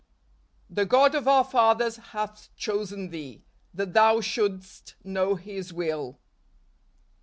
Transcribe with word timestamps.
"The 0.77 0.87
God 0.87 1.13
of 1.13 1.27
our 1.27 1.43
fathers 1.43 1.97
hath 1.97 2.49
chosen 2.55 3.09
thee, 3.09 3.43
that 3.71 3.93
thou 3.93 4.19
shouldst 4.19 4.95
know 5.03 5.35
his 5.35 5.71
will." 5.71 6.19